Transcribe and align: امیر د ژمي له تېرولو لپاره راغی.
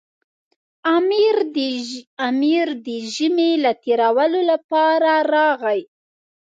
امیر 2.29 2.67
د 2.85 2.87
ژمي 3.15 3.51
له 3.63 3.71
تېرولو 3.83 4.41
لپاره 4.51 5.11
راغی. 5.33 5.81